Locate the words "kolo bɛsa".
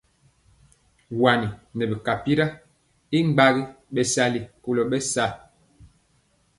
4.63-5.25